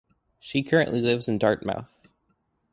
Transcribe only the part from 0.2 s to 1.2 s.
She currently